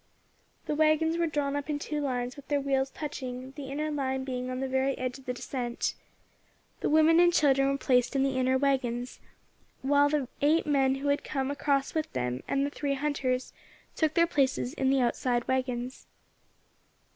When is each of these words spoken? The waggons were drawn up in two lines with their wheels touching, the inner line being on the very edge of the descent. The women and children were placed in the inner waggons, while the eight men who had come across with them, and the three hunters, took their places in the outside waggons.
The 0.65 0.73
waggons 0.73 1.19
were 1.19 1.27
drawn 1.27 1.55
up 1.55 1.69
in 1.69 1.77
two 1.77 2.01
lines 2.01 2.35
with 2.35 2.47
their 2.47 2.59
wheels 2.59 2.89
touching, 2.89 3.51
the 3.51 3.69
inner 3.69 3.91
line 3.91 4.23
being 4.23 4.49
on 4.49 4.59
the 4.59 4.67
very 4.67 4.97
edge 4.97 5.19
of 5.19 5.25
the 5.27 5.33
descent. 5.35 5.93
The 6.79 6.89
women 6.89 7.19
and 7.19 7.31
children 7.31 7.67
were 7.69 7.77
placed 7.77 8.15
in 8.15 8.23
the 8.23 8.35
inner 8.35 8.57
waggons, 8.57 9.19
while 9.83 10.09
the 10.09 10.27
eight 10.41 10.65
men 10.65 10.95
who 10.95 11.09
had 11.09 11.23
come 11.23 11.51
across 11.51 11.93
with 11.93 12.11
them, 12.13 12.41
and 12.47 12.65
the 12.65 12.71
three 12.71 12.95
hunters, 12.95 13.53
took 13.95 14.15
their 14.15 14.25
places 14.25 14.73
in 14.73 14.89
the 14.89 15.01
outside 15.01 15.47
waggons. 15.47 16.07